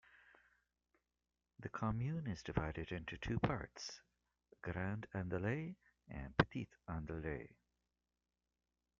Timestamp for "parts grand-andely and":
3.37-6.35